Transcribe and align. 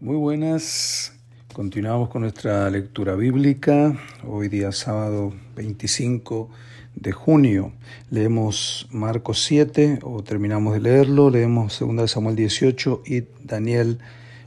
Muy 0.00 0.14
buenas, 0.14 1.12
continuamos 1.52 2.08
con 2.08 2.22
nuestra 2.22 2.70
lectura 2.70 3.16
bíblica. 3.16 3.98
Hoy 4.24 4.48
día 4.48 4.70
sábado 4.70 5.32
25 5.56 6.48
de 6.94 7.10
junio. 7.10 7.72
Leemos 8.08 8.86
Marcos 8.92 9.42
7 9.42 9.98
o 10.04 10.22
terminamos 10.22 10.74
de 10.74 10.80
leerlo, 10.82 11.30
leemos 11.30 11.80
2 11.80 12.08
Samuel 12.08 12.36
18 12.36 13.02
y 13.06 13.24
Daniel 13.42 13.98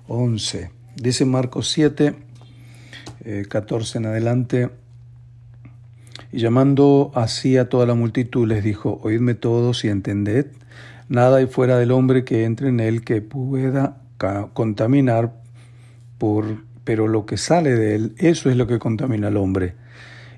11. 0.08 0.72
Dice 0.96 1.26
Marcos 1.26 1.70
7, 1.72 2.16
14 3.50 3.98
eh, 3.98 4.00
en 4.00 4.06
adelante. 4.06 4.70
Y 6.32 6.40
llamando 6.40 7.12
así 7.14 7.58
a 7.58 7.68
toda 7.68 7.86
la 7.86 7.94
multitud 7.94 8.48
les 8.48 8.64
dijo, 8.64 9.02
oídme 9.04 9.34
todos 9.34 9.84
y 9.84 9.90
entended, 9.90 10.46
nada 11.10 11.40
hay 11.40 11.48
fuera 11.48 11.78
del 11.78 11.92
hombre 11.92 12.24
que 12.24 12.46
entre 12.46 12.70
en 12.70 12.80
él 12.80 13.04
que 13.04 13.22
pueda 13.22 13.98
contaminar, 14.54 15.41
pero 16.84 17.08
lo 17.08 17.26
que 17.26 17.38
sale 17.38 17.76
de 17.76 17.96
él, 17.96 18.16
eso 18.18 18.50
es 18.50 18.58
lo 18.58 18.68
que 18.68 18.80
contamina 18.80 19.28
al 19.28 19.38
hombre. 19.38 19.76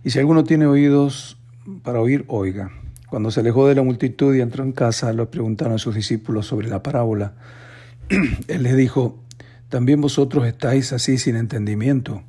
Y 0.04 0.12
si 0.12 0.20
alguno 0.20 0.44
tiene 0.44 0.66
oídos 0.66 1.38
para 1.84 2.00
oír, 2.00 2.26
oiga. 2.28 2.72
Cuando 3.09 3.32
se 3.32 3.42
alejó 3.42 3.68
de 3.68 3.76
la 3.76 3.84
multitud 3.84 4.34
y 4.36 4.42
entró 4.42 4.64
en 4.64 4.72
casa, 4.72 5.14
le 5.14 5.26
preguntaron 5.26 5.76
a 5.76 5.78
sus 5.78 5.96
discípulos 5.96 6.48
sobre 6.48 6.68
la 6.68 6.82
parábola. 6.82 7.34
Él 8.48 8.64
les 8.64 8.76
dijo, 8.76 9.20
¿también 9.70 10.02
vosotros 10.02 10.48
estáis 10.48 10.94
así 10.94 11.18
sin 11.18 11.36
entendimiento? 11.36 12.23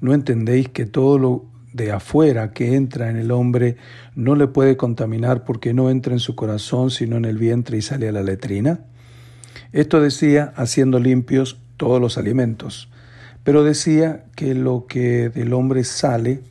¿No 0.00 0.14
entendéis 0.14 0.68
que 0.68 0.86
todo 0.86 1.18
lo 1.18 1.44
de 1.72 1.92
afuera 1.92 2.52
que 2.52 2.76
entra 2.76 3.10
en 3.10 3.16
el 3.16 3.30
hombre 3.30 3.76
no 4.14 4.36
le 4.36 4.46
puede 4.46 4.76
contaminar 4.76 5.44
porque 5.44 5.74
no 5.74 5.90
entra 5.90 6.12
en 6.12 6.20
su 6.20 6.34
corazón 6.34 6.90
sino 6.90 7.16
en 7.16 7.24
el 7.24 7.36
vientre 7.36 7.76
y 7.76 7.82
sale 7.82 8.08
a 8.08 8.12
la 8.12 8.22
letrina? 8.22 8.80
Esto 9.72 10.00
decía 10.00 10.52
haciendo 10.56 10.98
limpios 10.98 11.60
todos 11.76 12.00
los 12.00 12.16
alimentos, 12.16 12.90
pero 13.48 13.64
decía 13.64 14.26
que 14.36 14.52
lo 14.52 14.84
que 14.86 15.30
del 15.30 15.54
hombre 15.54 15.82
sale, 15.82 16.42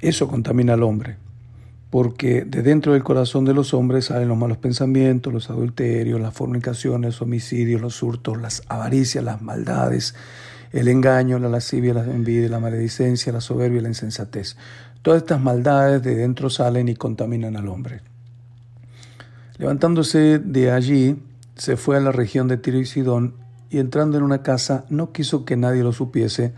eso 0.00 0.26
contamina 0.26 0.72
al 0.72 0.82
hombre, 0.82 1.16
porque 1.90 2.42
de 2.44 2.62
dentro 2.62 2.94
del 2.94 3.04
corazón 3.04 3.44
de 3.44 3.54
los 3.54 3.72
hombres 3.72 4.06
salen 4.06 4.26
los 4.26 4.36
malos 4.36 4.58
pensamientos, 4.58 5.32
los 5.32 5.48
adulterios, 5.48 6.20
las 6.20 6.34
fornicaciones, 6.34 7.10
los 7.10 7.22
homicidios, 7.22 7.80
los 7.80 8.02
hurtos, 8.02 8.36
las 8.42 8.64
avaricias, 8.66 9.22
las 9.22 9.40
maldades, 9.40 10.16
el 10.72 10.88
engaño, 10.88 11.38
la 11.38 11.48
lascivia, 11.48 11.94
la 11.94 12.02
envidia, 12.02 12.48
la 12.48 12.58
maledicencia, 12.58 13.32
la 13.32 13.40
soberbia 13.40 13.80
la 13.80 13.90
insensatez. 13.90 14.56
Todas 15.02 15.22
estas 15.22 15.40
maldades 15.40 16.02
de 16.02 16.16
dentro 16.16 16.50
salen 16.50 16.88
y 16.88 16.96
contaminan 16.96 17.56
al 17.56 17.68
hombre. 17.68 18.00
Levantándose 19.58 20.40
de 20.40 20.72
allí, 20.72 21.16
se 21.54 21.76
fue 21.76 21.96
a 21.96 22.00
la 22.00 22.10
región 22.10 22.48
de 22.48 22.56
Tiro 22.56 22.80
y 22.80 22.86
Sidón 22.86 23.40
y 23.72 23.78
entrando 23.78 24.18
en 24.18 24.22
una 24.22 24.42
casa 24.42 24.84
no 24.90 25.12
quiso 25.12 25.46
que 25.46 25.56
nadie 25.56 25.82
lo 25.82 25.92
supiese, 25.92 26.52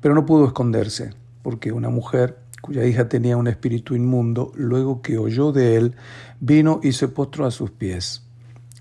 pero 0.00 0.14
no 0.14 0.24
pudo 0.24 0.46
esconderse, 0.46 1.12
porque 1.42 1.72
una 1.72 1.90
mujer 1.90 2.38
cuya 2.60 2.86
hija 2.86 3.08
tenía 3.08 3.36
un 3.36 3.48
espíritu 3.48 3.96
inmundo, 3.96 4.52
luego 4.54 5.02
que 5.02 5.18
oyó 5.18 5.50
de 5.50 5.76
él, 5.76 5.96
vino 6.38 6.80
y 6.82 6.92
se 6.92 7.08
postró 7.08 7.44
a 7.44 7.50
sus 7.50 7.72
pies. 7.72 8.22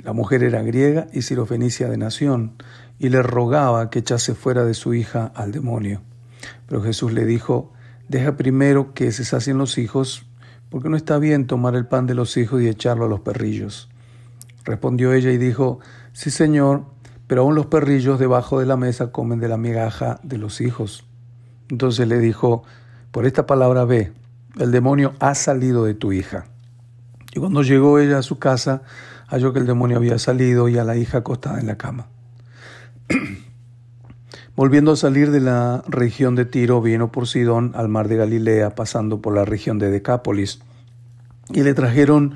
La 0.03 0.13
mujer 0.13 0.43
era 0.43 0.61
griega 0.61 1.07
y 1.13 1.23
sirofenicia 1.23 1.89
de 1.89 1.97
nación, 1.97 2.53
y 2.99 3.09
le 3.09 3.23
rogaba 3.23 3.89
que 3.89 3.99
echase 3.99 4.35
fuera 4.35 4.65
de 4.65 4.75
su 4.75 4.93
hija 4.93 5.31
al 5.35 5.51
demonio. 5.51 6.01
Pero 6.67 6.83
Jesús 6.83 7.11
le 7.11 7.25
dijo, 7.25 7.73
deja 8.07 8.37
primero 8.37 8.93
que 8.93 9.11
se 9.11 9.25
sacien 9.25 9.57
los 9.57 9.79
hijos, 9.79 10.27
porque 10.69 10.89
no 10.89 10.95
está 10.95 11.17
bien 11.17 11.47
tomar 11.47 11.75
el 11.75 11.87
pan 11.87 12.05
de 12.05 12.13
los 12.13 12.37
hijos 12.37 12.61
y 12.61 12.67
echarlo 12.67 13.05
a 13.05 13.09
los 13.09 13.21
perrillos. 13.21 13.89
Respondió 14.63 15.11
ella 15.11 15.31
y 15.31 15.37
dijo, 15.37 15.79
sí 16.13 16.29
señor, 16.29 16.85
pero 17.33 17.41
aún 17.41 17.55
los 17.55 17.65
perrillos 17.65 18.19
debajo 18.19 18.59
de 18.59 18.67
la 18.67 18.77
mesa 18.77 19.11
comen 19.11 19.39
de 19.39 19.47
la 19.47 19.57
migaja 19.57 20.19
de 20.21 20.37
los 20.37 20.61
hijos. 20.61 21.03
Entonces 21.67 22.07
le 22.07 22.19
dijo, 22.19 22.61
por 23.09 23.25
esta 23.25 23.47
palabra 23.47 23.85
ve, 23.85 24.13
el 24.59 24.71
demonio 24.71 25.13
ha 25.19 25.33
salido 25.33 25.83
de 25.83 25.95
tu 25.95 26.11
hija. 26.11 26.45
Y 27.33 27.39
cuando 27.39 27.63
llegó 27.63 27.97
ella 27.97 28.19
a 28.19 28.21
su 28.21 28.37
casa, 28.37 28.83
halló 29.25 29.51
que 29.51 29.57
el 29.57 29.65
demonio 29.65 29.97
había 29.97 30.19
salido 30.19 30.69
y 30.69 30.77
a 30.77 30.83
la 30.83 30.95
hija 30.95 31.17
acostada 31.17 31.59
en 31.59 31.65
la 31.65 31.75
cama. 31.75 32.05
Volviendo 34.55 34.91
a 34.91 34.95
salir 34.95 35.31
de 35.31 35.39
la 35.39 35.83
región 35.87 36.35
de 36.35 36.45
Tiro, 36.45 36.83
vino 36.83 37.11
por 37.11 37.27
Sidón 37.27 37.71
al 37.73 37.89
mar 37.89 38.09
de 38.09 38.17
Galilea, 38.17 38.75
pasando 38.75 39.23
por 39.23 39.33
la 39.33 39.43
región 39.43 39.79
de 39.79 39.89
Decápolis. 39.89 40.59
Y 41.49 41.63
le 41.63 41.73
trajeron 41.73 42.35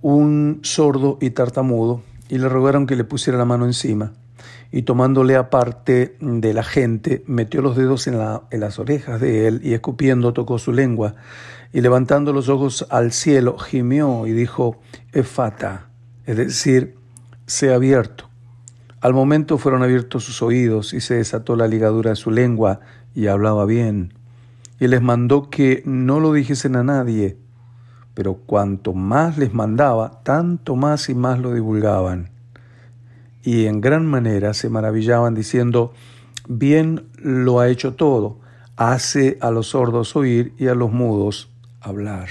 un 0.00 0.58
sordo 0.64 1.16
y 1.20 1.30
tartamudo, 1.30 2.02
y 2.28 2.38
le 2.38 2.48
rogaron 2.48 2.88
que 2.88 2.96
le 2.96 3.04
pusiera 3.04 3.38
la 3.38 3.44
mano 3.44 3.66
encima 3.66 4.14
y 4.72 4.82
tomándole 4.82 5.36
aparte 5.36 6.16
de 6.18 6.54
la 6.54 6.64
gente, 6.64 7.22
metió 7.26 7.60
los 7.60 7.76
dedos 7.76 8.06
en, 8.06 8.18
las 8.18 8.78
orejas 8.78 9.20
de 9.20 9.46
él 9.46 9.60
y 9.62 9.74
escupiendo 9.74 10.32
tocó 10.32 10.58
su 10.58 10.72
lengua 10.72 11.14
y 11.74 11.82
levantando 11.82 12.32
los 12.32 12.48
ojos 12.48 12.86
al 12.88 13.12
cielo 13.12 13.58
gimió 13.58 14.26
y 14.26 14.32
dijo, 14.32 14.80
Efata, 15.12 15.88
es 16.24 16.38
decir, 16.38 16.96
sea 17.46 17.74
abierto. 17.74 18.30
Al 19.02 19.12
momento 19.12 19.58
fueron 19.58 19.82
abiertos 19.82 20.24
sus 20.24 20.40
oídos 20.40 20.94
y 20.94 21.00
se 21.00 21.16
desató 21.16 21.54
la 21.54 21.68
ligadura 21.68 22.10
de 22.10 22.16
su 22.16 22.30
lengua 22.30 22.80
y 23.14 23.26
hablaba 23.26 23.66
bien. 23.66 24.14
Y 24.80 24.86
les 24.86 25.02
mandó 25.02 25.50
que 25.50 25.82
no 25.84 26.18
lo 26.18 26.32
dijesen 26.32 26.76
a 26.76 26.82
nadie, 26.82 27.36
pero 28.14 28.34
cuanto 28.34 28.94
más 28.94 29.36
les 29.36 29.52
mandaba, 29.52 30.22
tanto 30.22 30.76
más 30.76 31.10
y 31.10 31.14
más 31.14 31.38
lo 31.38 31.52
divulgaban 31.52 32.31
y 33.42 33.66
en 33.66 33.80
gran 33.80 34.06
manera 34.06 34.54
se 34.54 34.68
maravillaban 34.68 35.34
diciendo, 35.34 35.92
bien 36.48 37.06
lo 37.16 37.60
ha 37.60 37.68
hecho 37.68 37.94
todo, 37.94 38.38
hace 38.76 39.38
a 39.40 39.50
los 39.50 39.68
sordos 39.68 40.16
oír 40.16 40.52
y 40.58 40.68
a 40.68 40.74
los 40.74 40.92
mudos 40.92 41.50
hablar. 41.80 42.28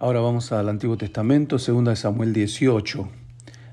Ahora 0.00 0.20
vamos 0.20 0.52
al 0.52 0.68
Antiguo 0.68 0.96
Testamento, 0.96 1.56
de 1.58 1.96
Samuel 1.96 2.32
18. 2.32 3.08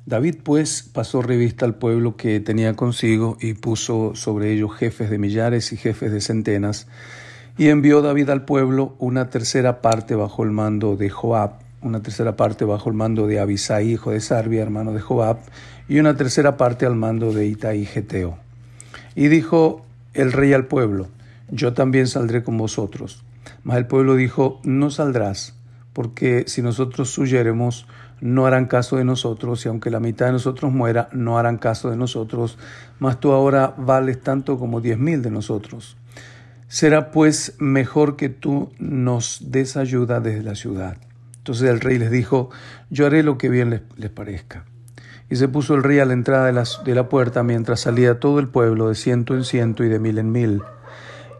David 0.07 0.37
pues 0.43 0.81
pasó 0.81 1.21
revista 1.21 1.65
al 1.65 1.75
pueblo 1.75 2.15
que 2.15 2.39
tenía 2.39 2.75
consigo 2.75 3.37
y 3.39 3.53
puso 3.53 4.15
sobre 4.15 4.51
ellos 4.51 4.75
jefes 4.75 5.09
de 5.09 5.17
millares 5.17 5.71
y 5.71 5.77
jefes 5.77 6.11
de 6.11 6.21
centenas, 6.21 6.87
y 7.57 7.69
envió 7.69 8.01
David 8.01 8.29
al 8.29 8.45
pueblo 8.45 8.95
una 8.97 9.29
tercera 9.29 9.81
parte 9.81 10.15
bajo 10.15 10.43
el 10.43 10.51
mando 10.51 10.95
de 10.95 11.09
Joab, 11.09 11.64
una 11.85 12.01
tercera 12.01 12.35
parte 12.35 12.65
bajo 12.65 12.89
el 12.89 12.95
mando 12.95 13.27
de 13.27 13.39
Abisai, 13.39 13.91
hijo 13.91 14.09
de 14.09 14.19
Sarbia, 14.19 14.63
hermano 14.63 14.91
de 14.91 15.01
Joab, 15.01 15.37
y 15.87 15.99
una 15.99 16.15
tercera 16.15 16.57
parte 16.57 16.87
al 16.87 16.95
mando 16.95 17.31
de 17.31 17.45
Itaí 17.45 17.85
Geteo. 17.85 18.39
Y 19.13 19.27
dijo 19.27 19.85
el 20.15 20.31
rey 20.31 20.53
al 20.53 20.65
pueblo, 20.65 21.09
yo 21.49 21.73
también 21.73 22.07
saldré 22.07 22.43
con 22.43 22.57
vosotros. 22.57 23.23
Mas 23.63 23.77
el 23.77 23.85
pueblo 23.85 24.15
dijo, 24.15 24.59
no 24.63 24.89
saldrás, 24.89 25.53
porque 25.93 26.45
si 26.47 26.63
nosotros 26.63 27.15
huyéremos, 27.19 27.85
no 28.19 28.47
harán 28.47 28.65
caso 28.65 28.97
de 28.97 29.05
nosotros, 29.05 29.63
y 29.65 29.69
aunque 29.69 29.91
la 29.91 29.99
mitad 29.99 30.25
de 30.25 30.31
nosotros 30.31 30.71
muera, 30.71 31.09
no 31.11 31.37
harán 31.37 31.59
caso 31.59 31.91
de 31.91 31.97
nosotros, 31.97 32.57
mas 32.97 33.19
tú 33.19 33.31
ahora 33.31 33.75
vales 33.77 34.21
tanto 34.21 34.57
como 34.57 34.81
diez 34.81 34.97
mil 34.97 35.21
de 35.21 35.29
nosotros. 35.29 35.97
Será 36.67 37.11
pues 37.11 37.53
mejor 37.59 38.15
que 38.15 38.29
tú 38.29 38.71
nos 38.79 39.51
des 39.51 39.77
ayuda 39.77 40.19
desde 40.19 40.41
la 40.41 40.55
ciudad. 40.55 40.97
Entonces 41.45 41.69
el 41.69 41.79
rey 41.79 41.99
les 41.99 42.09
dijo, 42.09 42.49
yo 42.89 43.05
haré 43.05 43.21
lo 43.21 43.37
que 43.37 43.49
bien 43.49 43.83
les, 43.97 44.09
parezca. 44.09 44.65
Y 45.29 45.35
se 45.35 45.47
puso 45.47 45.75
el 45.75 45.83
rey 45.83 45.99
a 45.99 46.05
la 46.05 46.13
entrada 46.13 46.51
de, 46.51 46.95
la 46.95 47.07
puerta 47.07 47.43
mientras 47.43 47.81
salía 47.81 48.19
todo 48.19 48.39
el 48.39 48.47
pueblo 48.47 48.89
de 48.89 48.95
ciento 48.95 49.35
en 49.35 49.43
ciento 49.43 49.83
y 49.83 49.89
de 49.89 49.99
mil 49.99 50.17
en 50.17 50.31
mil. 50.31 50.63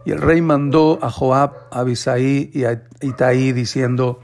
Y 0.04 0.12
el 0.12 0.22
rey 0.22 0.40
mandó 0.42 1.00
a 1.02 1.10
Joab, 1.10 1.54
a 1.72 1.80
Abisaí 1.80 2.52
y 2.54 2.66
a 2.66 2.84
Itaí 3.00 3.50
diciendo, 3.50 4.20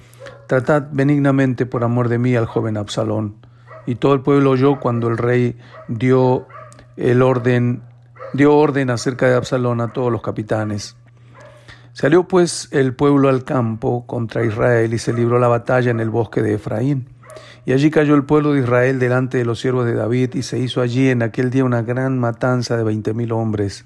tratad 0.46 0.84
benignamente 0.92 1.66
por 1.66 1.82
amor 1.82 2.08
de 2.08 2.20
mí 2.20 2.36
al 2.36 2.46
joven 2.46 2.76
Absalón. 2.76 3.44
Y 3.84 3.96
todo 3.96 4.14
el 4.14 4.20
pueblo 4.20 4.50
oyó 4.50 4.78
cuando 4.78 5.08
el 5.08 5.18
rey 5.18 5.58
dio 5.88 6.46
el 6.96 7.22
orden, 7.22 7.82
dio 8.34 8.54
orden 8.54 8.88
acerca 8.88 9.26
de 9.26 9.34
Absalón 9.34 9.80
a 9.80 9.92
todos 9.92 10.12
los 10.12 10.22
capitanes. 10.22 10.94
Salió 11.94 12.26
pues 12.26 12.68
el 12.70 12.94
pueblo 12.94 13.28
al 13.28 13.44
campo 13.44 14.06
contra 14.06 14.42
Israel 14.46 14.94
y 14.94 14.98
se 14.98 15.12
libró 15.12 15.38
la 15.38 15.48
batalla 15.48 15.90
en 15.90 16.00
el 16.00 16.08
bosque 16.08 16.40
de 16.40 16.54
Efraín. 16.54 17.06
Y 17.66 17.72
allí 17.72 17.90
cayó 17.90 18.14
el 18.14 18.24
pueblo 18.24 18.54
de 18.54 18.60
Israel 18.60 18.98
delante 18.98 19.36
de 19.36 19.44
los 19.44 19.60
siervos 19.60 19.84
de 19.84 19.92
David 19.92 20.30
y 20.34 20.42
se 20.42 20.58
hizo 20.58 20.80
allí 20.80 21.10
en 21.10 21.22
aquel 21.22 21.50
día 21.50 21.66
una 21.66 21.82
gran 21.82 22.18
matanza 22.18 22.78
de 22.78 22.82
veinte 22.82 23.12
mil 23.12 23.30
hombres. 23.32 23.84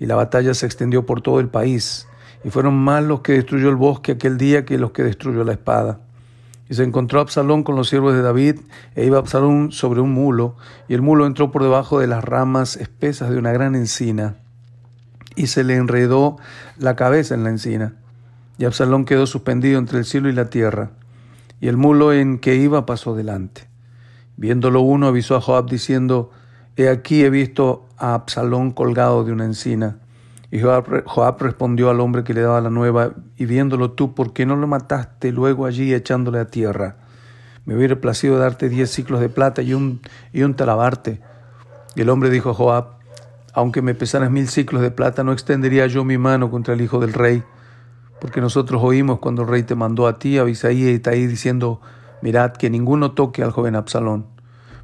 Y 0.00 0.06
la 0.06 0.16
batalla 0.16 0.54
se 0.54 0.64
extendió 0.64 1.04
por 1.04 1.20
todo 1.20 1.38
el 1.38 1.48
país. 1.48 2.08
Y 2.44 2.50
fueron 2.50 2.76
más 2.76 3.04
los 3.04 3.20
que 3.20 3.32
destruyó 3.32 3.68
el 3.68 3.76
bosque 3.76 4.12
aquel 4.12 4.38
día 4.38 4.64
que 4.64 4.78
los 4.78 4.92
que 4.92 5.02
destruyó 5.02 5.44
la 5.44 5.52
espada. 5.52 6.00
Y 6.70 6.74
se 6.74 6.82
encontró 6.82 7.20
Absalón 7.20 7.62
con 7.62 7.76
los 7.76 7.90
siervos 7.90 8.14
de 8.14 8.22
David, 8.22 8.60
e 8.94 9.04
iba 9.04 9.18
Absalón 9.18 9.70
sobre 9.70 10.00
un 10.00 10.12
mulo, 10.12 10.56
y 10.88 10.94
el 10.94 11.02
mulo 11.02 11.26
entró 11.26 11.52
por 11.52 11.62
debajo 11.62 12.00
de 12.00 12.06
las 12.06 12.24
ramas 12.24 12.76
espesas 12.76 13.28
de 13.28 13.36
una 13.36 13.52
gran 13.52 13.74
encina 13.74 14.36
y 15.36 15.48
se 15.48 15.64
le 15.64 15.76
enredó 15.76 16.36
la 16.78 16.96
cabeza 16.96 17.34
en 17.34 17.44
la 17.44 17.50
encina. 17.50 17.94
Y 18.58 18.64
Absalón 18.64 19.04
quedó 19.04 19.26
suspendido 19.26 19.78
entre 19.78 19.98
el 19.98 20.04
cielo 20.04 20.28
y 20.28 20.32
la 20.32 20.50
tierra, 20.50 20.90
y 21.60 21.68
el 21.68 21.76
mulo 21.76 22.12
en 22.12 22.38
que 22.38 22.54
iba 22.56 22.86
pasó 22.86 23.14
delante. 23.14 23.68
Viéndolo 24.36 24.80
uno, 24.80 25.06
avisó 25.06 25.36
a 25.36 25.40
Joab 25.40 25.66
diciendo, 25.66 26.30
He 26.76 26.88
aquí 26.88 27.22
he 27.22 27.30
visto 27.30 27.86
a 27.96 28.14
Absalón 28.14 28.72
colgado 28.72 29.24
de 29.24 29.32
una 29.32 29.44
encina. 29.44 29.98
Y 30.50 30.60
Joab, 30.60 31.40
respondió 31.40 31.90
al 31.90 32.00
hombre 32.00 32.22
que 32.22 32.34
le 32.34 32.40
daba 32.40 32.60
la 32.60 32.70
nueva, 32.70 33.12
y 33.36 33.46
viéndolo 33.46 33.92
tú, 33.92 34.14
¿por 34.14 34.32
qué 34.32 34.46
no 34.46 34.56
lo 34.56 34.66
mataste 34.66 35.32
luego 35.32 35.66
allí 35.66 35.92
echándole 35.92 36.38
a 36.38 36.46
tierra? 36.46 36.96
Me 37.64 37.76
hubiera 37.76 38.00
placido 38.00 38.38
darte 38.38 38.68
diez 38.68 38.90
ciclos 38.90 39.20
de 39.20 39.28
plata 39.28 39.62
y 39.62 39.74
un, 39.74 40.00
y 40.32 40.42
un 40.42 40.54
talabarte. 40.54 41.20
Y 41.96 42.02
el 42.02 42.10
hombre 42.10 42.30
dijo 42.30 42.50
a 42.50 42.54
Joab, 42.54 42.86
aunque 43.54 43.82
me 43.82 43.94
pesaras 43.94 44.30
mil 44.30 44.48
ciclos 44.48 44.82
de 44.82 44.90
plata, 44.90 45.22
no 45.22 45.32
extendería 45.32 45.86
yo 45.86 46.04
mi 46.04 46.18
mano 46.18 46.50
contra 46.50 46.74
el 46.74 46.80
hijo 46.80 46.98
del 46.98 47.12
rey, 47.12 47.44
porque 48.20 48.40
nosotros 48.40 48.82
oímos 48.82 49.20
cuando 49.20 49.42
el 49.42 49.48
rey 49.48 49.62
te 49.62 49.76
mandó 49.76 50.08
a 50.08 50.18
ti, 50.18 50.38
a 50.38 50.42
Abisaí 50.42 50.88
y 50.88 50.90
Itaí, 50.90 51.26
diciendo, 51.26 51.80
mirad 52.20 52.52
que 52.52 52.68
ninguno 52.68 53.12
toque 53.12 53.44
al 53.44 53.52
joven 53.52 53.76
Absalón. 53.76 54.26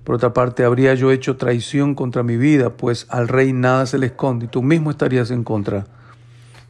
Por 0.05 0.15
otra 0.15 0.33
parte, 0.33 0.65
habría 0.65 0.95
yo 0.95 1.11
hecho 1.11 1.37
traición 1.37 1.95
contra 1.95 2.23
mi 2.23 2.37
vida, 2.37 2.71
pues 2.71 3.07
al 3.11 3.29
rey 3.29 3.53
nada 3.53 3.87
se 3.87 3.99
le 3.99 4.07
esconde, 4.07 4.45
y 4.47 4.49
tú 4.49 4.63
mismo 4.63 4.91
estarías 4.91 5.33
en 5.33 5.43
contra. 5.43 5.87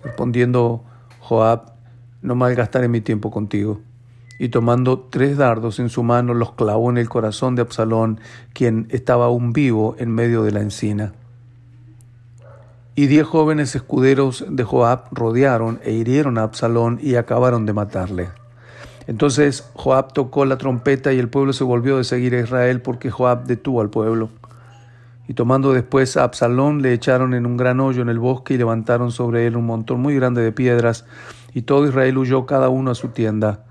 Respondiendo 0.03 0.83
Joab, 1.19 1.75
no 2.23 2.35
malgastaré 2.35 2.89
mi 2.89 3.03
tiempo 3.03 3.31
contigo. 3.31 3.81
Y 4.39 4.49
tomando 4.49 5.01
tres 5.01 5.37
dardos 5.37 5.79
en 5.79 5.91
su 5.91 6.03
mano, 6.03 6.33
los 6.33 6.53
clavó 6.53 6.91
en 6.91 6.97
el 6.97 7.11
corazón 7.11 7.57
de 7.57 7.63
Absalón, 7.63 8.21
quien 8.55 8.87
estaba 8.89 9.27
aún 9.27 9.53
vivo 9.53 9.97
en 9.99 10.11
medio 10.15 10.43
de 10.43 10.53
la 10.53 10.61
encina. 10.61 11.13
Y 13.01 13.07
diez 13.07 13.27
jóvenes 13.27 13.75
escuderos 13.75 14.45
de 14.47 14.63
Joab 14.63 15.05
rodearon 15.11 15.81
e 15.83 15.93
hirieron 15.93 16.37
a 16.37 16.43
Absalón 16.43 16.99
y 17.01 17.15
acabaron 17.15 17.65
de 17.65 17.73
matarle. 17.73 18.29
Entonces 19.07 19.71
Joab 19.73 20.13
tocó 20.13 20.45
la 20.45 20.59
trompeta 20.59 21.11
y 21.15 21.19
el 21.19 21.31
pueblo 21.31 21.55
se 21.55 21.65
volvió 21.65 21.97
de 21.97 22.05
seguir 22.05 22.35
a 22.35 22.41
Israel 22.41 22.83
porque 22.83 23.11
Joab 23.11 23.47
detuvo 23.47 23.81
al 23.81 23.89
pueblo. 23.89 24.29
Y 25.27 25.33
tomando 25.33 25.73
después 25.73 26.19
a 26.19 26.25
Absalón 26.25 26.83
le 26.83 26.93
echaron 26.93 27.33
en 27.33 27.47
un 27.47 27.57
gran 27.57 27.81
hoyo 27.81 28.03
en 28.03 28.11
el 28.11 28.19
bosque 28.19 28.53
y 28.53 28.59
levantaron 28.59 29.13
sobre 29.13 29.47
él 29.47 29.57
un 29.57 29.65
montón 29.65 30.03
muy 30.03 30.15
grande 30.15 30.43
de 30.43 30.53
piedras 30.53 31.07
y 31.55 31.63
todo 31.63 31.89
Israel 31.89 32.19
huyó 32.19 32.45
cada 32.45 32.69
uno 32.69 32.91
a 32.91 32.95
su 32.95 33.09
tienda. 33.09 33.65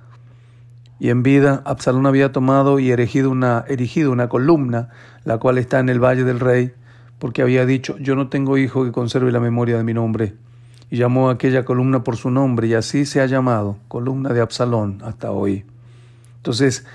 Y 0.97 1.09
en 1.11 1.21
vida 1.21 1.61
Absalón 1.65 2.07
había 2.07 2.31
tomado 2.31 2.79
y 2.79 2.89
erigido 2.89 3.29
una, 3.29 3.63
erigido 3.67 4.11
una 4.11 4.27
columna, 4.27 4.89
la 5.23 5.37
cual 5.37 5.59
está 5.59 5.77
en 5.77 5.89
el 5.89 6.03
valle 6.03 6.23
del 6.23 6.39
rey, 6.39 6.73
porque 7.19 7.41
había 7.41 7.65
dicho, 7.65 7.97
yo 7.99 8.15
no 8.15 8.29
tengo 8.29 8.57
hijo 8.57 8.85
que 8.85 8.91
conserve 8.91 9.31
la 9.31 9.39
memoria 9.39 9.77
de 9.77 9.83
mi 9.83 9.93
nombre. 9.93 10.35
Y 10.89 10.97
llamó 10.97 11.29
a 11.29 11.33
aquella 11.33 11.65
columna 11.65 12.03
por 12.03 12.17
su 12.17 12.31
nombre, 12.31 12.67
y 12.67 12.73
así 12.73 13.05
se 13.05 13.21
ha 13.21 13.25
llamado, 13.25 13.77
columna 13.87 14.29
de 14.29 14.41
Absalón, 14.41 15.01
hasta 15.03 15.31
hoy. 15.31 15.65
Entonces, 16.37 16.85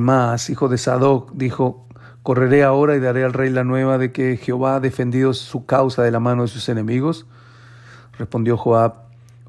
más 0.00 0.48
hijo 0.48 0.68
de 0.68 0.78
Sadoc, 0.78 1.32
dijo, 1.34 1.84
correré 2.22 2.62
ahora 2.62 2.96
y 2.96 3.00
daré 3.00 3.24
al 3.24 3.32
rey 3.32 3.50
la 3.50 3.64
nueva 3.64 3.98
de 3.98 4.12
que 4.12 4.36
Jehová 4.36 4.76
ha 4.76 4.80
defendido 4.80 5.34
su 5.34 5.66
causa 5.66 6.02
de 6.02 6.12
la 6.12 6.20
mano 6.20 6.42
de 6.42 6.48
sus 6.48 6.68
enemigos. 6.68 7.26
Respondió 8.16 8.56
Joab, 8.56 8.94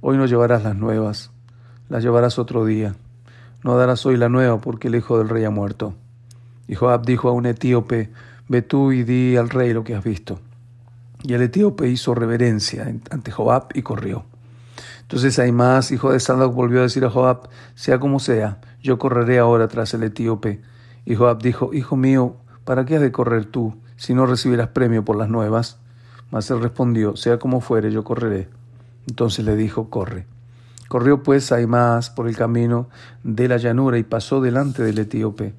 hoy 0.01 0.17
no 0.17 0.25
llevarás 0.25 0.63
las 0.63 0.75
nuevas, 0.75 1.31
las 1.87 2.03
llevarás 2.03 2.39
otro 2.39 2.65
día. 2.65 2.95
No 3.63 3.77
darás 3.77 4.05
hoy 4.05 4.17
la 4.17 4.27
nueva 4.27 4.59
porque 4.59 4.87
el 4.87 4.95
hijo 4.95 5.19
del 5.19 5.29
rey 5.29 5.45
ha 5.45 5.51
muerto. 5.51 5.93
Y 6.67 6.75
Joab 6.75 7.05
dijo 7.05 7.29
a 7.29 7.33
un 7.33 7.45
etíope, 7.45 8.09
Ve 8.53 8.61
tú 8.61 8.91
y 8.91 9.01
di 9.01 9.35
al 9.35 9.49
rey 9.49 9.73
lo 9.73 9.83
que 9.83 9.95
has 9.95 10.03
visto. 10.03 10.39
Y 11.23 11.33
el 11.33 11.41
etíope 11.41 11.89
hizo 11.89 12.13
reverencia 12.13 12.85
ante 13.09 13.31
Joab 13.31 13.69
y 13.73 13.81
corrió. 13.81 14.25
Entonces 15.01 15.39
Aimás, 15.39 15.89
hijo 15.89 16.11
de 16.11 16.19
Sadoc, 16.19 16.53
volvió 16.53 16.81
a 16.81 16.83
decir 16.83 17.03
a 17.03 17.09
Joab, 17.09 17.49
sea 17.73 17.99
como 17.99 18.19
sea, 18.19 18.61
yo 18.79 18.99
correré 18.99 19.39
ahora 19.39 19.69
tras 19.69 19.95
el 19.95 20.03
etíope. 20.03 20.61
Y 21.03 21.15
Joab 21.15 21.41
dijo, 21.41 21.73
Hijo 21.73 21.95
mío, 21.95 22.35
¿para 22.63 22.85
qué 22.85 22.97
has 22.97 23.01
de 23.01 23.11
correr 23.11 23.45
tú, 23.45 23.73
si 23.95 24.13
no 24.13 24.27
recibirás 24.27 24.67
premio 24.67 25.03
por 25.03 25.15
las 25.15 25.29
nuevas? 25.29 25.79
Mas 26.29 26.51
él 26.51 26.61
respondió, 26.61 27.15
sea 27.15 27.39
como 27.39 27.59
fuere, 27.59 27.91
yo 27.91 28.03
correré. 28.03 28.49
Entonces 29.07 29.43
le 29.45 29.55
dijo, 29.55 29.89
corre. 29.89 30.27
Corrió 30.89 31.23
pues 31.23 31.51
Aimás 31.51 32.11
por 32.11 32.27
el 32.27 32.37
camino 32.37 32.87
de 33.23 33.47
la 33.47 33.57
llanura 33.57 33.97
y 33.97 34.03
pasó 34.03 34.41
delante 34.41 34.83
del 34.83 34.99
etíope. 34.99 35.55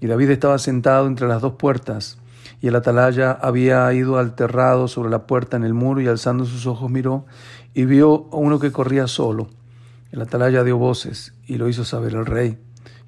Y 0.00 0.06
David 0.06 0.30
estaba 0.30 0.58
sentado 0.58 1.06
entre 1.06 1.26
las 1.28 1.42
dos 1.42 1.54
puertas, 1.54 2.18
y 2.60 2.68
el 2.68 2.76
atalaya 2.76 3.32
había 3.32 3.92
ido 3.92 4.18
alterrado 4.18 4.88
sobre 4.88 5.10
la 5.10 5.26
puerta 5.26 5.56
en 5.56 5.64
el 5.64 5.74
muro, 5.74 6.00
y 6.00 6.08
alzando 6.08 6.44
sus 6.44 6.66
ojos 6.66 6.90
miró, 6.90 7.26
y 7.74 7.84
vio 7.84 8.28
a 8.32 8.36
uno 8.36 8.58
que 8.58 8.72
corría 8.72 9.06
solo. 9.06 9.48
El 10.12 10.22
atalaya 10.22 10.64
dio 10.64 10.78
voces, 10.78 11.34
y 11.46 11.56
lo 11.56 11.68
hizo 11.68 11.84
saber 11.84 12.16
al 12.16 12.26
rey. 12.26 12.58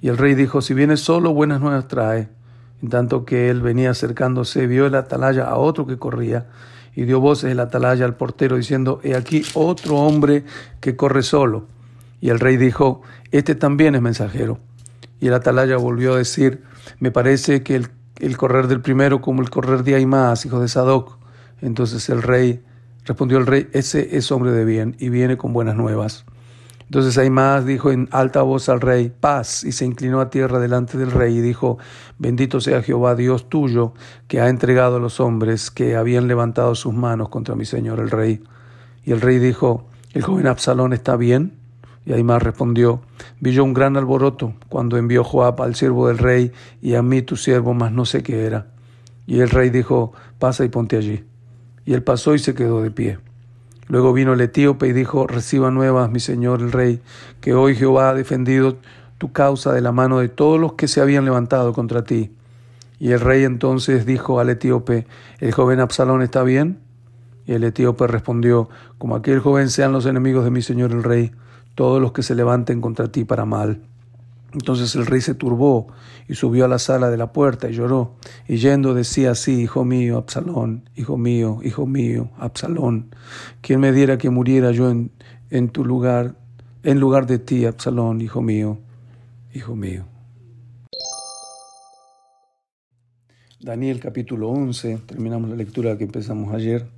Y 0.00 0.08
el 0.08 0.18
rey 0.18 0.34
dijo, 0.34 0.60
si 0.60 0.74
viene 0.74 0.96
solo, 0.96 1.32
buenas 1.32 1.60
nuevas 1.60 1.88
trae. 1.88 2.28
En 2.82 2.90
tanto 2.90 3.24
que 3.24 3.50
él 3.50 3.60
venía 3.60 3.90
acercándose, 3.90 4.66
vio 4.66 4.86
el 4.86 4.94
atalaya 4.94 5.44
a 5.48 5.56
otro 5.56 5.86
que 5.86 5.98
corría, 5.98 6.46
y 6.94 7.04
dio 7.04 7.20
voces 7.20 7.52
el 7.52 7.60
atalaya 7.60 8.04
al 8.04 8.16
portero, 8.16 8.56
diciendo, 8.56 9.00
he 9.02 9.14
aquí 9.14 9.42
otro 9.54 9.96
hombre 9.96 10.44
que 10.80 10.96
corre 10.96 11.22
solo. 11.22 11.66
Y 12.20 12.30
el 12.30 12.40
rey 12.40 12.56
dijo, 12.56 13.02
este 13.30 13.54
también 13.54 13.94
es 13.94 14.02
mensajero. 14.02 14.58
Y 15.20 15.28
el 15.28 15.34
atalaya 15.34 15.76
volvió 15.76 16.14
a 16.14 16.18
decir, 16.18 16.62
me 17.00 17.10
parece 17.10 17.62
que 17.62 17.82
el, 18.20 18.36
correr 18.36 18.68
del 18.68 18.80
primero 18.80 19.20
como 19.20 19.42
el 19.42 19.50
correr 19.50 19.82
de 19.82 19.94
Aimás, 19.96 20.46
hijo 20.46 20.60
de 20.60 20.68
Sadoc. 20.68 21.18
Entonces 21.60 22.08
el 22.08 22.22
rey, 22.22 22.62
respondió 23.04 23.38
el 23.38 23.46
rey, 23.46 23.68
ese 23.72 24.16
es 24.16 24.30
hombre 24.30 24.52
de 24.52 24.64
bien 24.64 24.96
y 24.98 25.08
viene 25.08 25.36
con 25.36 25.52
buenas 25.52 25.76
nuevas. 25.76 26.24
Entonces 26.88 27.18
Aimás 27.18 27.66
dijo 27.66 27.92
en 27.92 28.08
alta 28.12 28.40
voz 28.40 28.70
al 28.70 28.80
rey, 28.80 29.12
paz, 29.20 29.62
y 29.62 29.72
se 29.72 29.84
inclinó 29.84 30.22
a 30.22 30.30
tierra 30.30 30.58
delante 30.58 30.96
del 30.96 31.10
rey 31.10 31.36
y 31.36 31.40
dijo, 31.42 31.76
bendito 32.16 32.62
sea 32.62 32.82
Jehová 32.82 33.14
Dios 33.14 33.50
tuyo, 33.50 33.92
que 34.26 34.40
ha 34.40 34.48
entregado 34.48 34.96
a 34.96 34.98
los 34.98 35.20
hombres 35.20 35.70
que 35.70 35.96
habían 35.96 36.28
levantado 36.28 36.74
sus 36.74 36.94
manos 36.94 37.28
contra 37.28 37.54
mi 37.56 37.66
señor 37.66 38.00
el 38.00 38.10
rey. 38.10 38.42
Y 39.04 39.12
el 39.12 39.20
rey 39.20 39.38
dijo, 39.38 39.86
¿el 40.14 40.22
joven 40.22 40.46
Absalón 40.46 40.94
está 40.94 41.16
bien? 41.16 41.57
Y 42.08 42.14
Aimás 42.14 42.42
respondió, 42.42 43.02
vi 43.38 43.52
yo 43.52 43.62
un 43.62 43.74
gran 43.74 43.98
alboroto 43.98 44.54
cuando 44.70 44.96
envió 44.96 45.24
Joab 45.24 45.60
al 45.60 45.74
siervo 45.74 46.08
del 46.08 46.16
rey 46.16 46.52
y 46.80 46.94
a 46.94 47.02
mí 47.02 47.20
tu 47.20 47.36
siervo, 47.36 47.74
mas 47.74 47.92
no 47.92 48.06
sé 48.06 48.22
qué 48.22 48.46
era. 48.46 48.68
Y 49.26 49.40
el 49.40 49.50
rey 49.50 49.68
dijo, 49.68 50.14
pasa 50.38 50.64
y 50.64 50.70
ponte 50.70 50.96
allí. 50.96 51.26
Y 51.84 51.92
él 51.92 52.02
pasó 52.02 52.34
y 52.34 52.38
se 52.38 52.54
quedó 52.54 52.80
de 52.80 52.90
pie. 52.90 53.18
Luego 53.88 54.14
vino 54.14 54.32
el 54.32 54.40
etíope 54.40 54.88
y 54.88 54.94
dijo, 54.94 55.26
reciba 55.26 55.70
nuevas, 55.70 56.10
mi 56.10 56.18
señor 56.18 56.62
el 56.62 56.72
rey, 56.72 57.02
que 57.42 57.52
hoy 57.52 57.74
Jehová 57.74 58.08
ha 58.08 58.14
defendido 58.14 58.78
tu 59.18 59.32
causa 59.32 59.74
de 59.74 59.82
la 59.82 59.92
mano 59.92 60.20
de 60.20 60.30
todos 60.30 60.58
los 60.58 60.72
que 60.72 60.88
se 60.88 61.02
habían 61.02 61.26
levantado 61.26 61.74
contra 61.74 62.04
ti. 62.04 62.32
Y 62.98 63.12
el 63.12 63.20
rey 63.20 63.44
entonces 63.44 64.06
dijo 64.06 64.40
al 64.40 64.48
etíope, 64.48 65.06
¿el 65.40 65.52
joven 65.52 65.78
Absalón 65.78 66.22
está 66.22 66.42
bien? 66.42 66.78
Y 67.44 67.52
el 67.52 67.64
etíope 67.64 68.06
respondió, 68.06 68.70
como 68.96 69.14
aquel 69.14 69.40
joven 69.40 69.68
sean 69.68 69.92
los 69.92 70.06
enemigos 70.06 70.44
de 70.44 70.50
mi 70.50 70.62
señor 70.62 70.92
el 70.92 71.02
rey, 71.02 71.32
todos 71.78 72.02
los 72.02 72.10
que 72.10 72.24
se 72.24 72.34
levanten 72.34 72.80
contra 72.80 73.06
ti 73.06 73.24
para 73.24 73.44
mal. 73.44 73.80
Entonces 74.52 74.96
el 74.96 75.06
rey 75.06 75.20
se 75.20 75.34
turbó 75.34 75.86
y 76.26 76.34
subió 76.34 76.64
a 76.64 76.68
la 76.68 76.80
sala 76.80 77.08
de 77.08 77.16
la 77.16 77.32
puerta 77.32 77.70
y 77.70 77.72
lloró, 77.72 78.16
y 78.48 78.56
yendo 78.56 78.94
decía 78.94 79.30
así, 79.30 79.62
Hijo 79.62 79.84
mío, 79.84 80.18
Absalón, 80.18 80.90
hijo 80.96 81.16
mío, 81.16 81.60
hijo 81.62 81.86
mío, 81.86 82.30
Absalón, 82.36 83.14
¿quién 83.60 83.78
me 83.78 83.92
diera 83.92 84.18
que 84.18 84.28
muriera 84.28 84.72
yo 84.72 84.90
en, 84.90 85.12
en 85.50 85.68
tu 85.68 85.84
lugar, 85.84 86.34
en 86.82 86.98
lugar 86.98 87.28
de 87.28 87.38
ti, 87.38 87.64
Absalón, 87.64 88.22
hijo 88.22 88.42
mío, 88.42 88.78
hijo 89.54 89.76
mío. 89.76 90.04
Daniel 93.60 94.00
capítulo 94.00 94.48
11, 94.48 94.98
terminamos 95.06 95.48
la 95.48 95.54
lectura 95.54 95.96
que 95.96 96.02
empezamos 96.02 96.52
ayer 96.52 96.88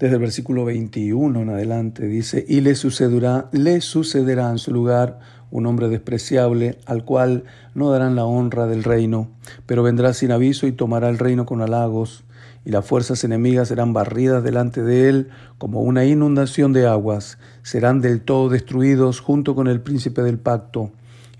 desde 0.00 0.14
el 0.14 0.20
versículo 0.22 0.64
21 0.64 1.42
en 1.42 1.50
adelante, 1.50 2.06
dice, 2.06 2.42
y 2.48 2.62
le 2.62 2.74
sucederá, 2.74 3.50
le 3.52 3.82
sucederá 3.82 4.50
en 4.50 4.56
su 4.56 4.72
lugar 4.72 5.20
un 5.50 5.66
hombre 5.66 5.90
despreciable, 5.90 6.78
al 6.86 7.04
cual 7.04 7.44
no 7.74 7.90
darán 7.90 8.16
la 8.16 8.24
honra 8.24 8.66
del 8.66 8.82
reino, 8.82 9.28
pero 9.66 9.82
vendrá 9.82 10.14
sin 10.14 10.32
aviso 10.32 10.66
y 10.66 10.72
tomará 10.72 11.10
el 11.10 11.18
reino 11.18 11.44
con 11.44 11.60
halagos, 11.60 12.24
y 12.64 12.70
las 12.70 12.86
fuerzas 12.86 13.24
enemigas 13.24 13.68
serán 13.68 13.92
barridas 13.92 14.42
delante 14.42 14.82
de 14.82 15.10
él 15.10 15.28
como 15.58 15.82
una 15.82 16.06
inundación 16.06 16.72
de 16.72 16.86
aguas, 16.86 17.36
serán 17.62 18.00
del 18.00 18.22
todo 18.22 18.48
destruidos 18.48 19.20
junto 19.20 19.54
con 19.54 19.68
el 19.68 19.82
príncipe 19.82 20.22
del 20.22 20.38
pacto, 20.38 20.92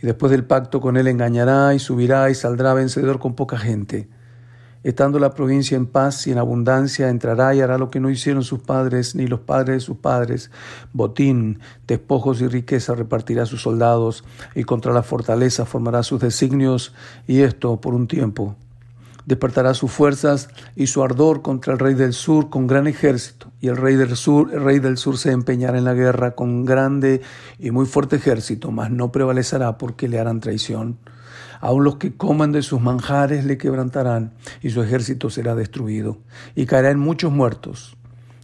y 0.02 0.06
después 0.06 0.30
del 0.30 0.44
pacto 0.44 0.82
con 0.82 0.98
él 0.98 1.08
engañará 1.08 1.74
y 1.74 1.78
subirá 1.78 2.28
y 2.28 2.34
saldrá 2.34 2.74
vencedor 2.74 3.20
con 3.20 3.34
poca 3.34 3.56
gente 3.56 4.08
Estando 4.82 5.18
la 5.18 5.34
provincia 5.34 5.76
en 5.76 5.84
paz 5.84 6.26
y 6.26 6.32
en 6.32 6.38
abundancia, 6.38 7.10
entrará 7.10 7.54
y 7.54 7.60
hará 7.60 7.76
lo 7.76 7.90
que 7.90 8.00
no 8.00 8.08
hicieron 8.08 8.42
sus 8.42 8.60
padres 8.60 9.14
ni 9.14 9.26
los 9.26 9.40
padres 9.40 9.76
de 9.76 9.80
sus 9.80 9.99
padres. 9.99 10.50
Botín, 10.94 11.60
despojos 11.87 12.40
y 12.40 12.49
riqueza 12.49 12.94
repartirá 12.94 13.42
a 13.42 13.46
sus 13.46 13.60
soldados, 13.60 14.25
y 14.54 14.64
contra 14.64 14.94
la 14.94 15.02
fortaleza 15.02 15.66
formará 15.66 16.02
sus 16.02 16.20
designios, 16.20 16.94
y 17.26 17.40
esto 17.40 17.78
por 17.78 17.94
un 17.94 18.08
tiempo. 18.08 18.56
Despertará 19.26 19.75
sus 19.75 19.90
fuerzas 19.90 20.49
y 20.75 20.87
su 20.87 21.02
ardor 21.02 21.42
contra 21.42 21.75
el 21.75 21.78
rey 21.78 21.92
del 21.92 22.14
sur 22.14 22.49
con 22.49 22.66
gran 22.66 22.87
ejército, 22.87 23.52
y 23.60 23.68
el 23.68 23.76
rey 23.76 23.96
del 23.96 24.16
sur, 24.16 24.50
el 24.54 24.64
rey 24.64 24.78
del 24.78 24.96
sur 24.96 25.18
se 25.18 25.30
empeñará 25.30 25.76
en 25.76 25.84
la 25.84 25.92
guerra 25.92 26.30
con 26.30 26.64
grande 26.64 27.20
y 27.58 27.70
muy 27.70 27.84
fuerte 27.84 28.16
ejército, 28.16 28.70
mas 28.70 28.90
no 28.90 29.12
prevalecerá 29.12 29.76
porque 29.76 30.08
le 30.08 30.18
harán 30.18 30.40
traición. 30.40 30.96
Aun 31.60 31.84
los 31.84 31.96
que 31.96 32.16
coman 32.16 32.52
de 32.52 32.62
sus 32.62 32.80
manjares 32.80 33.44
le 33.44 33.58
quebrantarán, 33.58 34.32
y 34.62 34.70
su 34.70 34.82
ejército 34.82 35.28
será 35.28 35.54
destruido, 35.54 36.18
y 36.54 36.66
caerá 36.66 36.90
en 36.90 36.98
muchos 36.98 37.30
muertos. 37.30 37.96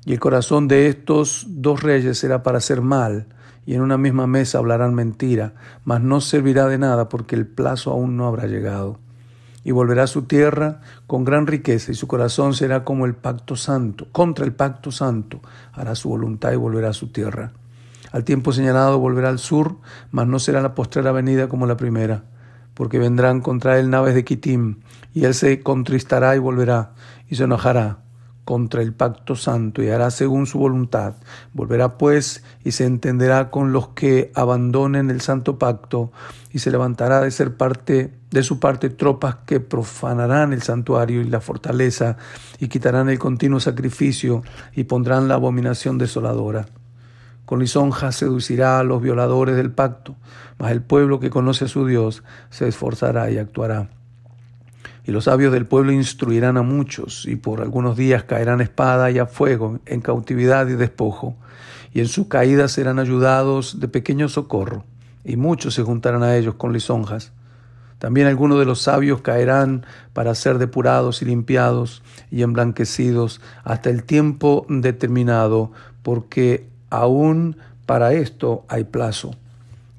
Y 0.05 0.13
el 0.13 0.21
corazón 0.21 0.69
de 0.69 0.87
estos 0.87 1.47
dos 1.49 1.83
reyes 1.83 2.19
será 2.19 2.43
para 2.43 2.59
hacer 2.59 2.83
mal, 2.83 3.27
y 3.65 3.75
en 3.75 3.81
una 3.81 3.99
misma 3.99 4.27
mesa 4.27 4.59
hablarán 4.59 4.95
mentira, 4.95 5.55
mas 5.85 6.01
no 6.01 6.21
servirá 6.21 6.69
de 6.69 6.79
nada 6.79 7.09
porque 7.09 7.35
el 7.35 7.47
plazo 7.47 7.91
aún 7.91 8.17
no 8.17 8.27
habrá 8.27 8.47
llegado. 8.47 8.99
Y 9.65 9.73
volverá 9.73 10.05
a 10.05 10.07
su 10.07 10.23
tierra 10.23 10.81
con 11.09 11.25
gran 11.25 11.49
riqueza, 11.49 11.91
y 11.91 11.97
su 11.97 12.07
corazón 12.07 12.55
será 12.55 12.85
como 12.85 13.07
el 13.07 13.15
pacto 13.15 13.57
santo, 13.57 14.07
contra 14.13 14.45
el 14.45 14.53
pacto 14.53 14.93
santo, 14.93 15.41
hará 15.73 15.95
su 15.97 16.11
voluntad 16.11 16.53
y 16.53 16.57
volverá 16.57 16.91
a 16.91 16.93
su 16.93 17.09
tierra. 17.09 17.53
Al 18.13 18.23
tiempo 18.23 18.53
señalado 18.53 19.01
volverá 19.01 19.31
al 19.31 19.41
sur, 19.41 19.79
mas 20.13 20.29
no 20.29 20.39
será 20.39 20.61
la 20.61 20.75
postrera 20.75 21.11
venida 21.11 21.49
como 21.49 21.67
la 21.67 21.77
primera, 21.77 22.23
porque 22.77 22.99
vendrán 22.99 23.41
contra 23.41 23.81
él 23.81 23.89
naves 23.89 24.15
de 24.15 24.25
Kitim, 24.25 24.81
y 25.15 25.25
él 25.25 25.35
se 25.35 25.61
contristará 25.61 26.37
y 26.37 26.39
volverá, 26.39 26.93
y 27.29 27.37
se 27.37 27.45
enojará 27.45 28.01
contra 28.45 28.81
el 28.81 28.93
pacto 28.95 29.35
santo 29.35 29.83
y 29.83 29.89
hará 29.89 30.13
según 30.13 30.47
su 30.47 30.61
voluntad. 30.61 31.15
Volverá 31.53 31.99
pues 31.99 32.45
y 32.63 32.71
se 32.71 32.87
entenderá 32.87 33.51
con 33.51 33.73
los 33.73 33.89
que 33.89 34.31
abandonen 34.37 35.11
el 35.11 35.21
santo 35.21 35.59
pacto 35.59 36.13
y 36.53 36.61
se 36.61 36.71
levantará 36.71 37.21
de 37.23 37.33
ser 37.33 37.57
parte 37.57 38.15
de 38.31 38.43
su 38.45 38.61
parte 38.61 38.89
tropas 38.89 39.39
que 39.47 39.59
profanarán 39.59 40.53
el 40.53 40.63
santuario 40.63 41.23
y 41.23 41.25
la 41.25 41.41
fortaleza 41.41 42.19
y 42.61 42.69
quitarán 42.69 43.09
el 43.09 43.19
continuo 43.19 43.59
sacrificio 43.59 44.45
y 44.77 44.85
pondrán 44.85 45.27
la 45.27 45.35
abominación 45.35 45.99
desoladora. 45.99 46.67
Con 47.47 47.61
lisonja 47.61 48.11
seducirá 48.11 48.81
a 48.81 48.83
los 48.83 49.01
violadores 49.01 49.55
del 49.55 49.71
pacto, 49.71 50.17
mas 50.59 50.73
el 50.73 50.83
pueblo 50.83 51.21
que 51.21 51.31
conoce 51.31 51.67
a 51.67 51.69
su 51.69 51.87
Dios 51.87 52.25
se 52.51 52.67
esforzará 52.67 53.31
y 53.31 53.39
actuará. 53.39 53.89
Y 55.05 55.13
los 55.13 55.25
sabios 55.25 55.53
del 55.53 55.65
pueblo 55.65 55.93
instruirán 55.93 56.57
a 56.57 56.63
muchos, 56.63 57.25
y 57.25 57.37
por 57.37 57.61
algunos 57.61 57.97
días 57.97 58.25
caerán 58.25 58.61
espada 58.61 59.13
y 59.13 59.21
a 59.21 59.27
fuego, 59.27 59.79
en 59.87 60.01
cautividad 60.01 60.67
y 60.67 60.73
despojo, 60.73 61.37
y 61.95 62.01
en 62.01 62.09
su 62.09 62.27
caída 62.27 62.67
serán 62.67 62.99
ayudados 62.99 63.79
de 63.79 63.87
pequeño 63.87 64.29
socorro, 64.29 64.85
y 65.25 65.37
muchos 65.37 65.75
se 65.75 65.85
juntarán 65.85 66.25
a 66.25 66.37
ellos 66.37 66.57
con 66.57 66.73
lisonjas. 66.73 67.31
También 68.01 68.27
algunos 68.27 68.59
de 68.59 68.65
los 68.65 68.83
sabios 68.83 69.21
caerán 69.21 69.87
para 70.13 70.35
ser 70.35 70.59
depurados 70.59 71.23
y 71.23 71.27
limpiados 71.27 72.03
y 72.29 72.43
emblanquecidos 72.43 73.41
hasta 73.63 73.89
el 73.89 74.03
tiempo 74.03 74.67
determinado, 74.69 75.71
porque 76.03 76.75
aún 76.91 77.57
para 77.87 78.13
esto 78.13 78.65
hay 78.69 78.85
plazo. 78.85 79.35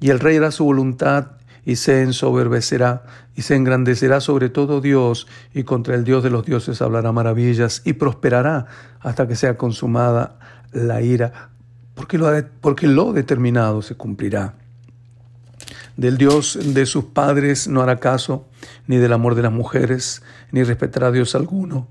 Y 0.00 0.10
el 0.10 0.20
rey 0.20 0.36
hará 0.36 0.50
su 0.50 0.64
voluntad 0.64 1.32
y 1.64 1.76
se 1.76 2.02
ensoberbecerá 2.02 3.04
y 3.34 3.42
se 3.42 3.54
engrandecerá 3.54 4.20
sobre 4.20 4.48
todo 4.48 4.80
Dios 4.80 5.26
y 5.54 5.64
contra 5.64 5.94
el 5.94 6.04
Dios 6.04 6.22
de 6.22 6.30
los 6.30 6.44
dioses 6.44 6.82
hablará 6.82 7.12
maravillas 7.12 7.82
y 7.84 7.92
prosperará 7.92 8.66
hasta 9.00 9.28
que 9.28 9.36
sea 9.36 9.56
consumada 9.56 10.38
la 10.72 11.02
ira, 11.02 11.50
porque 11.94 12.18
lo, 12.18 12.28
porque 12.60 12.86
lo 12.86 13.12
determinado 13.12 13.82
se 13.82 13.94
cumplirá. 13.94 14.54
Del 15.96 16.16
Dios 16.16 16.58
de 16.62 16.86
sus 16.86 17.04
padres 17.04 17.68
no 17.68 17.82
hará 17.82 18.00
caso, 18.00 18.46
ni 18.86 18.96
del 18.96 19.12
amor 19.12 19.34
de 19.34 19.42
las 19.42 19.52
mujeres, 19.52 20.22
ni 20.52 20.62
respetará 20.62 21.08
a 21.08 21.12
Dios 21.12 21.34
alguno, 21.34 21.88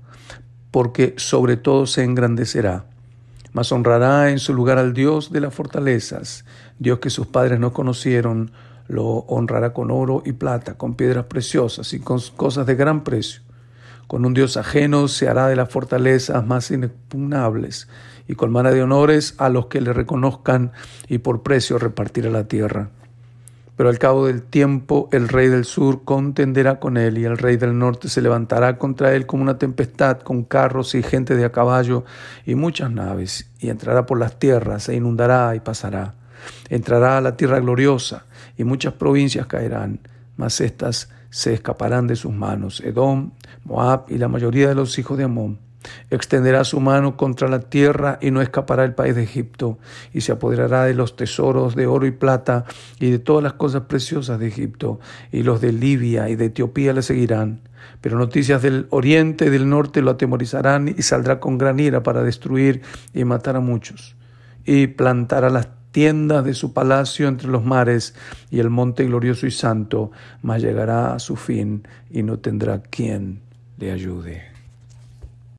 porque 0.70 1.14
sobre 1.18 1.56
todo 1.56 1.86
se 1.86 2.04
engrandecerá. 2.04 2.84
Mas 3.52 3.72
honrará 3.72 4.30
en 4.30 4.38
su 4.38 4.54
lugar 4.54 4.78
al 4.78 4.92
Dios 4.92 5.32
de 5.32 5.40
las 5.40 5.54
fortalezas, 5.54 6.44
Dios 6.78 6.98
que 6.98 7.10
sus 7.10 7.26
padres 7.26 7.58
no 7.58 7.72
conocieron, 7.72 8.52
lo 8.88 9.06
honrará 9.06 9.72
con 9.72 9.90
oro 9.90 10.22
y 10.24 10.32
plata, 10.32 10.74
con 10.74 10.94
piedras 10.94 11.26
preciosas 11.26 11.92
y 11.92 12.00
con 12.00 12.20
cosas 12.36 12.66
de 12.66 12.74
gran 12.74 13.04
precio. 13.04 13.42
Con 14.06 14.24
un 14.24 14.32
Dios 14.32 14.56
ajeno 14.56 15.06
se 15.06 15.28
hará 15.28 15.48
de 15.48 15.56
las 15.56 15.68
fortalezas 15.68 16.46
más 16.46 16.70
inexpugnables 16.70 17.88
y 18.26 18.34
colmará 18.34 18.70
de 18.70 18.82
honores 18.82 19.34
a 19.36 19.50
los 19.50 19.66
que 19.66 19.82
le 19.82 19.92
reconozcan 19.92 20.72
y 21.08 21.18
por 21.18 21.42
precio 21.42 21.78
repartirá 21.78 22.30
la 22.30 22.48
tierra. 22.48 22.90
Pero 23.78 23.90
al 23.90 23.98
cabo 24.00 24.26
del 24.26 24.42
tiempo 24.42 25.08
el 25.12 25.28
rey 25.28 25.46
del 25.46 25.64
sur 25.64 26.02
contenderá 26.02 26.80
con 26.80 26.96
él 26.96 27.16
y 27.16 27.24
el 27.24 27.38
rey 27.38 27.56
del 27.56 27.78
norte 27.78 28.08
se 28.08 28.20
levantará 28.20 28.76
contra 28.76 29.14
él 29.14 29.24
como 29.24 29.44
una 29.44 29.56
tempestad 29.56 30.18
con 30.18 30.42
carros 30.42 30.96
y 30.96 31.02
gente 31.04 31.36
de 31.36 31.44
a 31.44 31.52
caballo 31.52 32.04
y 32.44 32.56
muchas 32.56 32.90
naves 32.90 33.48
y 33.60 33.70
entrará 33.70 34.04
por 34.04 34.18
las 34.18 34.36
tierras 34.40 34.88
e 34.88 34.96
inundará 34.96 35.54
y 35.54 35.60
pasará. 35.60 36.14
Entrará 36.68 37.18
a 37.18 37.20
la 37.20 37.36
tierra 37.36 37.60
gloriosa 37.60 38.24
y 38.56 38.64
muchas 38.64 38.94
provincias 38.94 39.46
caerán, 39.46 40.00
mas 40.36 40.60
éstas 40.60 41.08
se 41.30 41.54
escaparán 41.54 42.08
de 42.08 42.16
sus 42.16 42.32
manos. 42.32 42.80
Edom, 42.80 43.30
Moab 43.62 44.06
y 44.08 44.18
la 44.18 44.26
mayoría 44.26 44.68
de 44.68 44.74
los 44.74 44.98
hijos 44.98 45.16
de 45.16 45.22
Amón. 45.22 45.67
Extenderá 46.10 46.64
su 46.64 46.80
mano 46.80 47.16
contra 47.16 47.48
la 47.48 47.60
tierra 47.60 48.18
y 48.20 48.30
no 48.30 48.40
escapará 48.40 48.84
el 48.84 48.94
país 48.94 49.14
de 49.14 49.22
Egipto, 49.22 49.78
y 50.12 50.22
se 50.22 50.32
apoderará 50.32 50.84
de 50.84 50.94
los 50.94 51.16
tesoros 51.16 51.74
de 51.74 51.86
oro 51.86 52.06
y 52.06 52.10
plata 52.10 52.64
y 52.98 53.10
de 53.10 53.18
todas 53.18 53.42
las 53.42 53.54
cosas 53.54 53.82
preciosas 53.82 54.38
de 54.38 54.48
Egipto, 54.48 55.00
y 55.32 55.42
los 55.42 55.60
de 55.60 55.72
Libia 55.72 56.28
y 56.28 56.36
de 56.36 56.46
Etiopía 56.46 56.92
le 56.92 57.02
seguirán. 57.02 57.60
Pero 58.00 58.18
noticias 58.18 58.62
del 58.62 58.86
oriente 58.90 59.46
y 59.46 59.50
del 59.50 59.68
norte 59.68 60.02
lo 60.02 60.12
atemorizarán 60.12 60.88
y 60.88 61.02
saldrá 61.02 61.40
con 61.40 61.58
gran 61.58 61.80
ira 61.80 62.02
para 62.02 62.22
destruir 62.22 62.82
y 63.14 63.24
matar 63.24 63.56
a 63.56 63.60
muchos, 63.60 64.16
y 64.64 64.88
plantará 64.88 65.50
las 65.50 65.68
tiendas 65.92 66.44
de 66.44 66.54
su 66.54 66.72
palacio 66.72 67.28
entre 67.28 67.48
los 67.48 67.64
mares 67.64 68.14
y 68.50 68.60
el 68.60 68.70
monte 68.70 69.04
glorioso 69.04 69.46
y 69.46 69.50
santo, 69.50 70.10
mas 70.42 70.62
llegará 70.62 71.14
a 71.14 71.18
su 71.18 71.36
fin 71.36 71.86
y 72.10 72.22
no 72.22 72.38
tendrá 72.38 72.82
quien 72.82 73.40
le 73.78 73.92
ayude. 73.92 74.57